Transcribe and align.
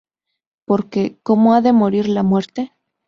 Porque, 0.65 1.19
¿cómo 1.21 1.53
ha 1.53 1.61
de 1.61 1.73
morir 1.73 2.07
la 2.09 2.23
Muerte? 2.23 2.73